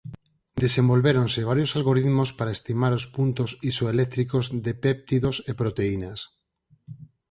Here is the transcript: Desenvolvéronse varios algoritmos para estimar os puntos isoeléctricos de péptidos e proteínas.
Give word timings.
Desenvolvéronse 0.63 1.47
varios 1.51 1.71
algoritmos 1.79 2.29
para 2.37 2.55
estimar 2.57 2.93
os 2.99 3.05
puntos 3.15 3.49
isoeléctricos 3.69 4.45
de 4.65 4.73
péptidos 4.85 5.35
e 5.49 5.51
proteínas. 5.61 6.19